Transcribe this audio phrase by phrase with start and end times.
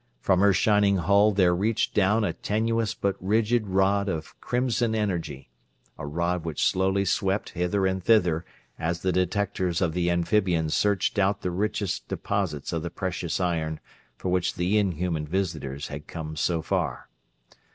[0.19, 5.51] From her shining hull there reached down a tenuous but rigid rod of crimson energy;
[5.95, 8.43] a rod which slowly swept hither and thither
[8.79, 13.79] as the detectors of the amphibians searched out the richest deposits of the precious iron
[14.17, 17.07] for which the inhuman visitors had come so far.